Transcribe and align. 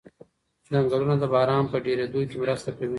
ځنګلونه 0.71 1.15
د 1.19 1.23
باران 1.33 1.63
په 1.71 1.77
ډېرېدو 1.85 2.19
کې 2.29 2.35
مرسته 2.43 2.69
کوي. 2.77 2.89